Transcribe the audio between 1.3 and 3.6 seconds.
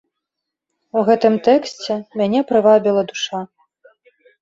тэксце мяне прывабіла душа.